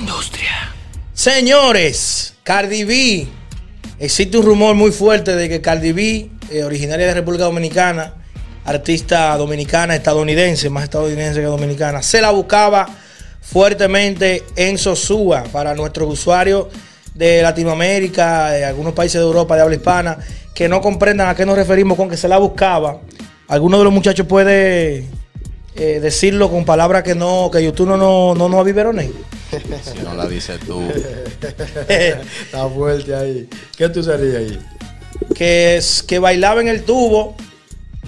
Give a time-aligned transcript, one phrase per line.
[0.00, 0.72] industria.
[1.12, 3.28] Señores, Cardi B.
[3.98, 8.14] Existe un rumor muy fuerte de que Cardi B, eh, originaria de República Dominicana,
[8.64, 12.86] artista dominicana, estadounidense, más estadounidense que dominicana, se la buscaba
[13.42, 16.68] fuertemente en Sosúa para nuestros usuarios
[17.14, 20.18] de Latinoamérica, de algunos países de Europa, de habla hispana,
[20.54, 23.00] que no comprendan a qué nos referimos con que se la buscaba.
[23.48, 25.08] Alguno de los muchachos puede
[25.76, 29.10] eh, decirlo con palabras que no, que YouTube no, no, no nos aviverones.
[29.84, 30.80] Si no la dices tú.
[31.88, 33.48] Está fuerte ahí.
[33.76, 34.58] ¿Qué tú serías ahí?
[35.34, 37.34] que, es, que bailaba en el tubo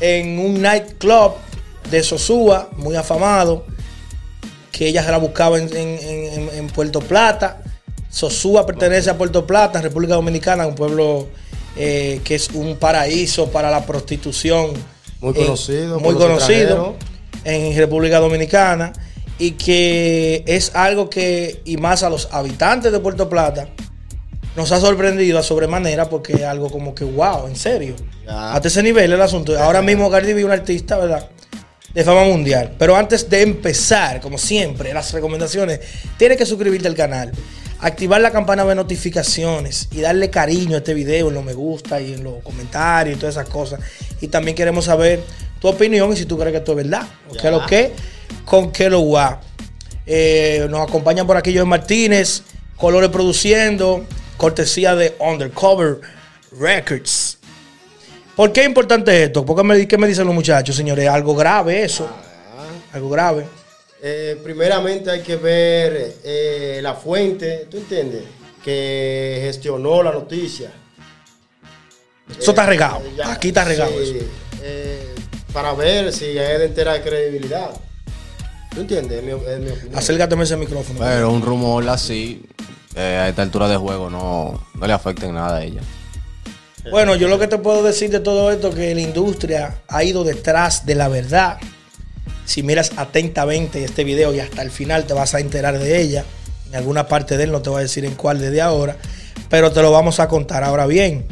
[0.00, 1.32] en un nightclub
[1.90, 3.66] de Sosúa, muy afamado,
[4.70, 7.62] que ella se la buscaba en, en- en- en Puerto Plata.
[8.10, 11.28] Sosúa pertenece a Puerto Plata, República Dominicana, un pueblo
[11.76, 14.72] eh, que es un paraíso para la prostitución.
[15.20, 16.96] Muy eh, conocido muy conocido
[17.44, 18.92] en República Dominicana.
[19.38, 23.68] Y que es algo que, y más a los habitantes de Puerto Plata,
[24.56, 27.94] nos ha sorprendido a sobremanera porque es algo como que, wow, en serio.
[28.26, 28.52] Ya.
[28.52, 29.56] Hasta ese nivel el asunto.
[29.56, 31.28] Ahora mismo Cardi B es un artista, ¿verdad?
[31.94, 32.74] De fama mundial.
[32.76, 35.80] Pero antes de empezar, como siempre, las recomendaciones,
[36.16, 37.30] tienes que suscribirte al canal,
[37.78, 42.00] activar la campana de notificaciones y darle cariño a este video en los me gusta
[42.00, 43.78] y en los comentarios y todas esas cosas.
[44.20, 45.20] Y también queremos saber
[45.60, 47.06] tu opinión y si tú crees que esto es verdad.
[47.30, 47.92] O qué lo que,
[48.44, 49.40] con va.
[50.06, 52.42] Eh, nos acompañan por aquí Joel Martínez,
[52.76, 54.04] Colores Produciendo,
[54.36, 56.00] cortesía de Undercover
[56.58, 57.38] Records.
[58.34, 59.44] ¿Por qué es importante esto?
[59.44, 61.08] ¿Por qué me, qué me dicen los muchachos, señores?
[61.08, 62.08] Algo grave eso.
[62.92, 63.44] Algo grave.
[64.00, 68.22] Eh, primeramente hay que ver eh, la fuente, ¿tú entiendes?
[68.64, 70.70] Que gestionó la noticia.
[72.38, 73.00] Eso está regado.
[73.04, 74.26] Eh, ya, Aquí está regado sí, eso.
[74.62, 75.14] eh,
[75.52, 77.70] para ver si es de entera credibilidad.
[78.78, 79.18] ¿Tú entiendes?
[79.18, 79.98] Es mi, es mi opinión.
[79.98, 81.00] Acércate a ese micrófono.
[81.00, 82.46] Pero un rumor así,
[82.94, 85.80] eh, a esta altura de juego, no, no le afecta en nada a ella.
[86.88, 90.04] Bueno, yo lo que te puedo decir de todo esto es que la industria ha
[90.04, 91.58] ido detrás de la verdad.
[92.44, 96.24] Si miras atentamente este video y hasta el final te vas a enterar de ella.
[96.68, 98.96] En alguna parte de él no te voy a decir en cuál desde ahora,
[99.48, 100.62] pero te lo vamos a contar.
[100.62, 101.26] Ahora bien,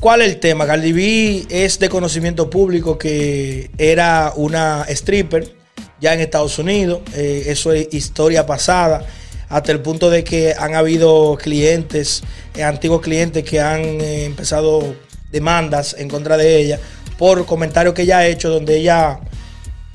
[0.00, 0.66] ¿cuál es el tema?
[0.66, 5.65] Cardi B es de conocimiento público que era una stripper
[6.00, 7.00] ya en Estados Unidos.
[7.14, 9.04] Eh, eso es historia pasada.
[9.48, 12.22] Hasta el punto de que han habido clientes,
[12.54, 14.94] eh, antiguos clientes que han eh, empezado
[15.30, 16.80] demandas en contra de ella
[17.18, 19.20] por comentarios que ella ha hecho donde ella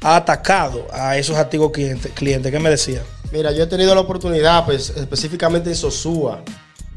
[0.02, 2.52] ha atacado a esos antiguos clientes.
[2.52, 3.04] ¿Qué me decía?
[3.32, 6.44] Mira, yo he tenido la oportunidad, pues, específicamente en Sosúa,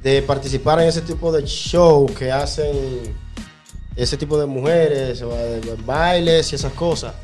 [0.02, 3.14] de participar en ese tipo de show que hacen
[3.94, 5.22] ese tipo de mujeres,
[5.84, 7.14] bailes y esas cosas.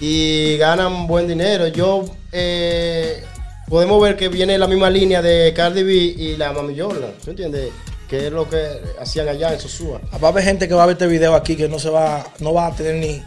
[0.00, 1.68] Y ganan buen dinero.
[1.68, 3.22] Yo eh,
[3.68, 7.12] podemos ver que viene la misma línea de Cardi B y la Mami Jordan.
[7.24, 7.70] ¿Tú entiendes?
[8.08, 8.62] Que es lo que
[9.00, 10.00] hacían allá en Sosúa.
[10.22, 12.24] Va a haber gente que va a ver este video aquí que no se va,
[12.40, 13.22] no va a tener ni,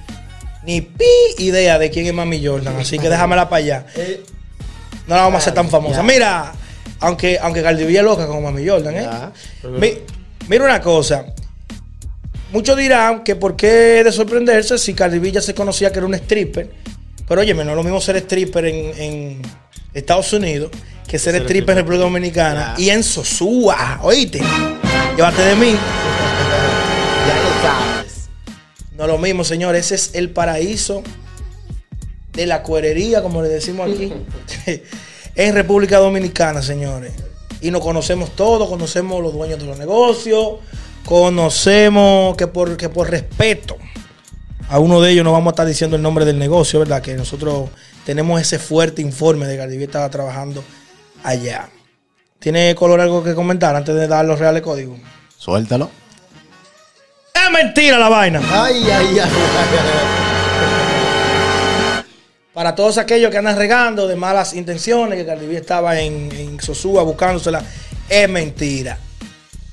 [0.63, 1.03] ni pi
[1.39, 2.77] idea de quién es Mami Jordan.
[2.77, 3.85] Así que déjamela para allá.
[3.97, 4.23] Eh,
[5.07, 5.71] No la vamos a hacer tan Ya.
[5.71, 6.03] famosa.
[6.03, 6.53] Mira,
[6.99, 9.01] aunque, aunque Cardi B es loca como Mami Jordan, ¿eh?
[9.03, 9.31] Ya.
[9.67, 9.97] Mi-
[10.47, 11.25] mira una cosa.
[12.51, 16.07] Muchos dirán que por qué de sorprenderse si Cardi B ya se conocía que era
[16.07, 16.71] un stripper.
[17.27, 19.41] Pero oye, no es lo mismo ser stripper en, en
[19.93, 20.71] Estados Unidos
[21.09, 21.77] que ser Ser stripper en.
[21.77, 23.99] República Dominicana y en Sosúa.
[24.03, 24.41] Oíste,
[25.15, 25.75] llévate de mí.
[27.27, 28.29] ya lo sabes.
[28.95, 29.75] No es lo mismo, señor.
[29.75, 31.03] Ese es el paraíso
[32.33, 34.13] de la cuerería, como le decimos aquí,
[35.35, 37.13] en República Dominicana, señores.
[37.59, 40.59] Y nos conocemos todos, conocemos los dueños de los negocios,
[41.09, 43.77] conocemos que por, que por respeto
[44.69, 47.01] a uno de ellos no vamos a estar diciendo el nombre del negocio, ¿verdad?
[47.01, 47.71] Que nosotros
[48.05, 50.63] tenemos ese fuerte informe de que estaba trabajando
[51.23, 51.67] allá.
[52.37, 54.99] ¿Tiene color algo que comentar antes de dar los reales códigos?
[55.35, 55.89] Suéltalo.
[57.33, 58.39] ¡Es mentira la vaina!
[58.51, 59.31] Ay, ay, ay.
[62.53, 66.61] Para todos aquellos que andan regando de malas intenciones, que Cardi B estaba en, en
[66.61, 67.63] Sosúa buscándosela,
[68.07, 68.99] es mentira.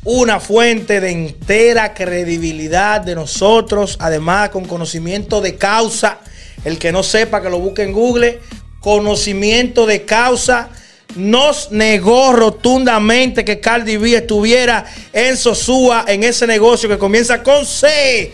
[0.08, 6.18] Una fuente de entera credibilidad de nosotros, además con conocimiento de causa.
[6.64, 8.40] El que no sepa que lo busque en Google,
[8.78, 10.68] conocimiento de causa.
[11.16, 17.66] Nos negó rotundamente que Cardi B estuviera en Sosúa, en ese negocio que comienza con
[17.66, 18.32] C,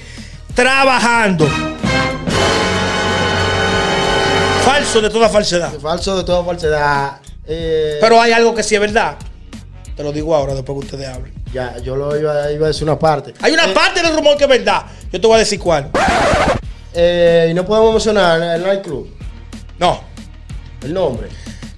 [0.55, 1.49] trabajando.
[4.63, 5.73] Falso de toda falsedad.
[5.81, 7.13] Falso de toda falsedad.
[7.47, 9.17] Eh, Pero hay algo que sí es verdad.
[9.97, 11.42] Te lo digo ahora, después que ustedes hablen.
[11.53, 13.35] Ya, yo lo iba, iba a decir una parte.
[13.41, 14.87] Hay una Eh, parte del rumor que es verdad.
[15.13, 15.91] Yo te voy a decir cuál.
[16.95, 19.09] eh, y no podemos mencionar el nightclub,
[19.79, 20.01] No.
[20.83, 21.29] el nombre.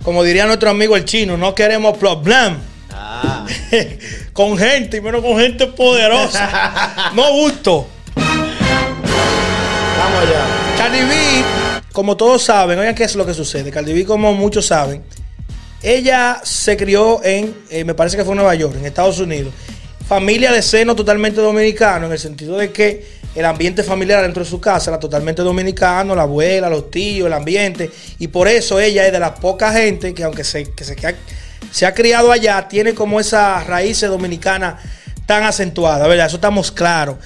[0.03, 2.56] como diría nuestro amigo el chino, no queremos problem
[2.97, 3.47] Ah.
[4.32, 7.11] con gente y menos con gente poderosa.
[7.15, 7.87] no gusto.
[9.99, 10.44] Vamos allá.
[10.76, 11.44] Cardi B,
[11.93, 13.71] como todos saben, oigan qué es lo que sucede.
[13.71, 15.03] Cardi B, como muchos saben,
[15.85, 19.53] ella se crió en, eh, me parece que fue en Nueva York, en Estados Unidos.
[20.09, 24.49] Familia de seno totalmente dominicano, en el sentido de que el ambiente familiar dentro de
[24.49, 27.91] su casa era totalmente dominicano, la abuela, los tíos, el ambiente.
[28.19, 31.95] Y por eso ella es de las pocas gente que aunque se, que se, ha
[31.95, 34.83] criado allá, tiene como esas raíces dominicanas
[35.27, 36.27] tan acentuadas, ¿verdad?
[36.27, 37.17] Eso estamos claros.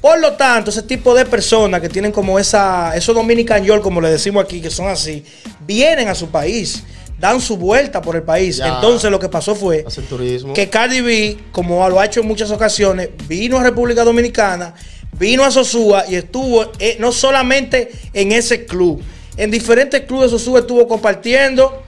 [0.00, 4.00] Por lo tanto, ese tipo de personas que tienen como esa, esos dominican york, como
[4.00, 5.24] le decimos aquí, que son así,
[5.66, 6.84] vienen a su país,
[7.18, 8.56] dan su vuelta por el país.
[8.56, 8.68] Ya.
[8.68, 10.52] Entonces lo que pasó fue turismo.
[10.52, 14.74] que Cardi B, como lo ha hecho en muchas ocasiones, vino a República Dominicana,
[15.18, 19.02] vino a Sosúa y estuvo eh, no solamente en ese club,
[19.36, 21.82] en diferentes clubes de Sosúa estuvo compartiendo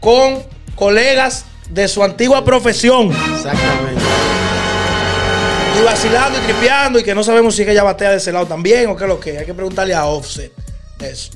[0.00, 0.42] con
[0.74, 4.02] colegas de su antigua profesión Exactamente.
[5.80, 8.32] y vacilando y tripeando y que no sabemos si es que ella batea de ese
[8.32, 9.38] lado también o qué es lo que.
[9.38, 10.52] Hay que preguntarle a Offset
[11.00, 11.32] eso.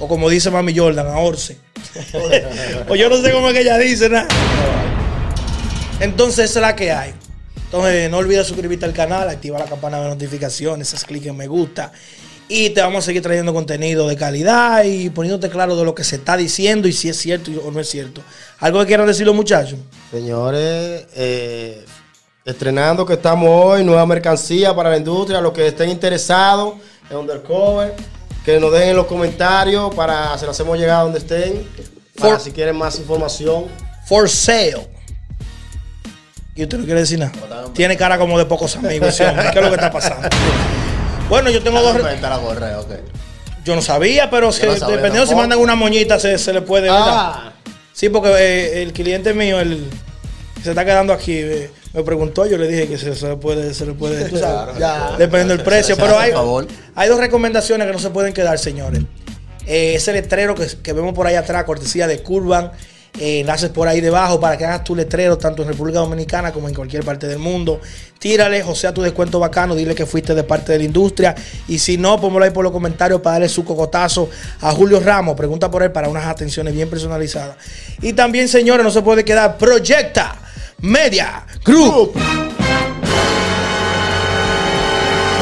[0.00, 1.58] O como dice Mami Jordan, a Orse.
[2.88, 4.26] o yo no sé cómo es que ella dice, nada.
[6.00, 7.14] Entonces esa es la que hay.
[7.64, 11.46] Entonces no olvides suscribirte al canal, activar la campana de notificaciones, haz clic en me
[11.46, 11.92] gusta.
[12.48, 16.02] Y te vamos a seguir trayendo contenido de calidad y poniéndote claro de lo que
[16.02, 18.22] se está diciendo y si es cierto o no es cierto.
[18.58, 19.78] ¿Algo que quieran decir los muchachos?
[20.10, 21.84] Señores, eh,
[22.44, 26.74] estrenando que estamos hoy, nueva mercancía para la industria, los que estén interesados
[27.08, 27.94] en Undercover,
[28.44, 31.66] que nos dejen en los comentarios para se lo hacemos llegar a donde estén,
[32.18, 33.64] para For- si quieren más información.
[34.06, 34.88] For sale.
[36.54, 37.32] ¿Y usted no quiere decir nada?
[37.74, 39.18] Tiene cara como de pocos amigos.
[39.20, 39.50] hombre.
[39.52, 40.28] ¿Qué es lo que está pasando?
[41.28, 41.96] Bueno, yo tengo dos.
[42.02, 42.90] la correa, ok.
[43.64, 46.62] Yo no sabía, pero si- no sabía dependiendo si mandan una moñita, se, se le
[46.62, 46.88] puede.
[46.90, 47.52] Ah,
[47.92, 49.84] Sí, porque eh, el cliente mío, el
[50.62, 53.86] se está quedando aquí, eh, me preguntó, yo le dije que se, se puede, se
[53.86, 55.16] le puede, tú sabes, Ya.
[55.18, 55.96] dependiendo del precio.
[55.96, 56.32] Pero hay,
[56.94, 59.02] hay dos recomendaciones que no se pueden quedar, señores.
[59.66, 62.72] Eh, ese letrero que, que vemos por ahí atrás, cortesía de Curvan,
[63.18, 66.68] eh, enlaces por ahí debajo para que hagas tu letrero tanto en República Dominicana como
[66.68, 67.80] en cualquier parte del mundo.
[68.20, 71.34] Tírale, José, a tu descuento bacano, dile que fuiste de parte de la industria.
[71.66, 75.34] Y si no, póngalo ahí por los comentarios para darle su cocotazo a Julio Ramos.
[75.36, 77.56] Pregunta por él para unas atenciones bien personalizadas.
[78.00, 80.36] Y también, señores, no se puede quedar Proyecta
[80.82, 82.14] Media Group.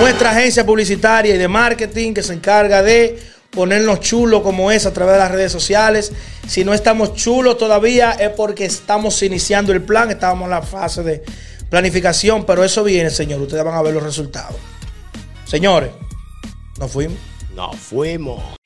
[0.00, 3.18] Nuestra agencia publicitaria y de marketing que se encarga de
[3.50, 6.12] ponernos chulos como es a través de las redes sociales.
[6.46, 11.02] Si no estamos chulos todavía es porque estamos iniciando el plan, estábamos en la fase
[11.02, 11.22] de
[11.68, 13.40] planificación, pero eso viene, señor.
[13.40, 14.56] Ustedes van a ver los resultados.
[15.44, 15.90] Señores,
[16.78, 17.18] nos fuimos.
[17.54, 18.57] nos fuimos.